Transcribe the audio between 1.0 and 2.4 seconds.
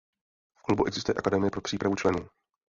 Akademie pro přípravu členů.